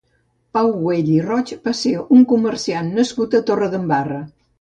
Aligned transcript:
Pau 0.57 0.69
Güell 0.77 1.11
i 1.15 1.19
Roig 1.25 1.51
va 1.67 1.73
ser 1.79 1.91
un 2.15 2.23
comerciant 2.31 2.89
nascut 2.97 3.37
a 3.37 3.43
Torredembarra. 3.51 4.19